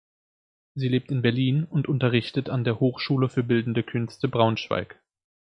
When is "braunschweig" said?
4.27-4.99